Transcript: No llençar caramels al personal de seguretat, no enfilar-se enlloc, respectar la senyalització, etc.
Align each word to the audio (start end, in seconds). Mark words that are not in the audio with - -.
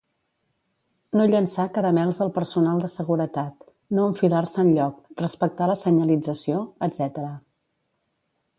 No 1.19 1.25
llençar 1.31 1.65
caramels 1.75 2.21
al 2.25 2.31
personal 2.37 2.79
de 2.85 2.89
seguretat, 2.93 3.67
no 3.99 4.07
enfilar-se 4.13 4.59
enlloc, 4.65 4.99
respectar 5.23 5.71
la 5.73 5.79
senyalització, 5.83 6.65
etc. 6.89 7.21